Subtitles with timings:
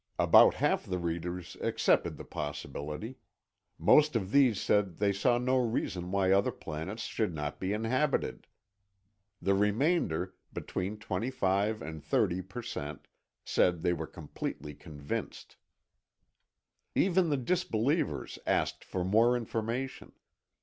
[0.17, 3.19] About half the readers accepted the possibility;
[3.77, 8.47] most of these said they saw no reason why other planets should not be inhabited.
[9.43, 13.07] The remainder, between 25 and 30 per cent,
[13.45, 15.55] said they were completely convinced.
[16.95, 20.13] Even the disbelievers asked for more information.